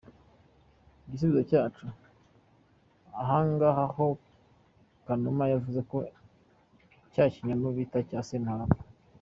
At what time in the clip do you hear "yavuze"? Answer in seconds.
5.53-5.79